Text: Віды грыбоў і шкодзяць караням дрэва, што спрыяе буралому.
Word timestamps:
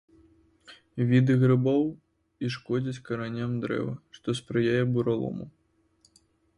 Віды 1.11 1.33
грыбоў 1.43 1.83
і 2.47 2.51
шкодзяць 2.57 3.03
караням 3.11 3.51
дрэва, 3.67 3.93
што 4.17 4.27
спрыяе 4.43 4.83
буралому. 4.97 5.45